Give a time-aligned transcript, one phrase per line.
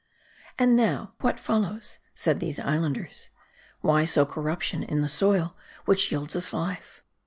[0.57, 3.29] And now, what follows, said these Islanders:"
[3.81, 7.03] Why sow corruption in the soil which yields us life